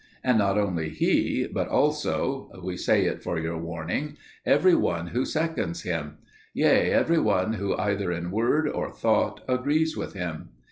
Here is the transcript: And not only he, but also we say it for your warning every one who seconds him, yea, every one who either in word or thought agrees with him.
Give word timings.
And 0.23 0.39
not 0.39 0.57
only 0.57 0.89
he, 0.89 1.45
but 1.45 1.67
also 1.67 2.49
we 2.63 2.75
say 2.75 3.05
it 3.05 3.21
for 3.21 3.37
your 3.37 3.59
warning 3.59 4.17
every 4.47 4.73
one 4.73 5.05
who 5.09 5.25
seconds 5.25 5.83
him, 5.83 6.17
yea, 6.55 6.89
every 6.89 7.19
one 7.19 7.53
who 7.53 7.75
either 7.77 8.11
in 8.11 8.31
word 8.31 8.67
or 8.67 8.89
thought 8.89 9.43
agrees 9.47 9.95
with 9.95 10.13
him. 10.13 10.49